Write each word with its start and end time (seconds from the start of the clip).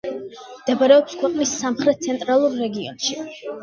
მდებარეობს 0.61 1.19
ქვეყნის 1.21 1.53
სამხრეთ-ცენტრალურ 1.61 2.61
რეგიონში. 2.67 3.25